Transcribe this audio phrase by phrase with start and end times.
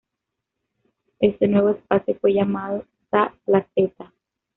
[1.19, 4.11] Este nuevo espacio fue llamado "Sa Placeta".